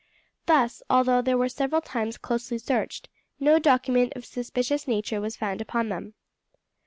Thus, 0.47 0.81
although 0.89 1.21
they 1.21 1.35
were 1.35 1.47
several 1.47 1.79
times 1.79 2.17
closely 2.17 2.57
searched, 2.57 3.07
no 3.39 3.59
document 3.59 4.13
of 4.15 4.23
a 4.23 4.25
suspicious 4.25 4.87
nature 4.87 5.21
was 5.21 5.37
found 5.37 5.61
upon 5.61 5.89
them. 5.89 6.15